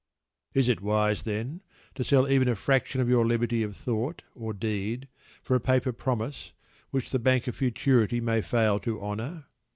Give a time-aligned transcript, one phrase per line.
[0.55, 1.61] Is it wise, then,
[1.93, 5.07] to sell even a fraction of your liberty of thought or deed
[5.43, 6.53] for a paper promise
[6.89, 9.45] which the Bank of Futurity may fail to honour?